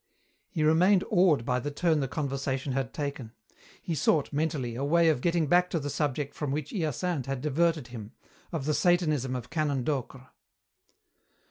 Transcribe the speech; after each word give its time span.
He 0.49 0.63
remained 0.63 1.03
awed 1.11 1.45
by 1.45 1.59
the 1.59 1.69
turn 1.69 1.99
the 1.99 2.07
conversation 2.07 2.73
had 2.73 2.91
taken. 2.91 3.33
He 3.83 3.93
sought, 3.93 4.33
mentally, 4.33 4.73
a 4.73 4.83
way 4.83 5.09
of 5.09 5.21
getting 5.21 5.45
back 5.45 5.69
to 5.69 5.79
the 5.79 5.91
subject 5.91 6.33
from 6.33 6.49
which 6.49 6.71
Hyacinthe 6.71 7.27
had 7.27 7.39
diverted 7.39 7.89
him, 7.89 8.13
of 8.51 8.65
the 8.65 8.73
Satanism 8.73 9.35
of 9.35 9.51
Canon 9.51 9.83
Docre. 9.83 10.29